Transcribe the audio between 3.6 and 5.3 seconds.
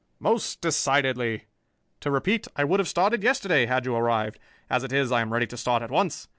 had you arrived. As it is, I